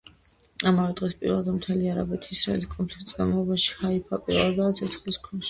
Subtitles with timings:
[0.69, 5.39] ამავე დღეს, პირველად მთელი არაბეთ-ისრაელის კონფლიქტის განმავლობაში, ჰაიფა პირველადაა ცეცხლის ქვეშ.